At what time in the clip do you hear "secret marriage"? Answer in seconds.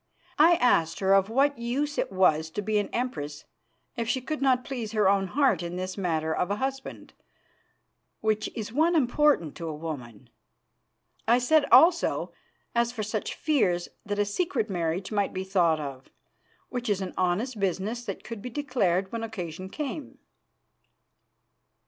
14.25-15.11